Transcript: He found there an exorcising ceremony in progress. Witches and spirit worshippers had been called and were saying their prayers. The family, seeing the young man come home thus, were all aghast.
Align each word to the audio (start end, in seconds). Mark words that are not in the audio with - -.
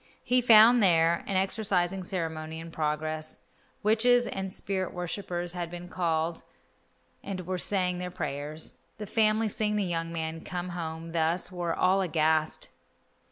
He 0.23 0.41
found 0.41 0.81
there 0.81 1.23
an 1.27 1.35
exorcising 1.37 2.01
ceremony 2.05 2.59
in 2.59 2.71
progress. 2.71 3.37
Witches 3.83 4.25
and 4.25 4.51
spirit 4.51 4.95
worshippers 4.95 5.53
had 5.53 5.69
been 5.69 5.89
called 5.89 6.41
and 7.23 7.45
were 7.45 7.59
saying 7.59 7.99
their 7.99 8.09
prayers. 8.09 8.79
The 8.97 9.05
family, 9.05 9.47
seeing 9.47 9.75
the 9.75 9.83
young 9.83 10.11
man 10.11 10.41
come 10.43 10.69
home 10.69 11.11
thus, 11.11 11.51
were 11.51 11.75
all 11.75 12.01
aghast. 12.01 12.69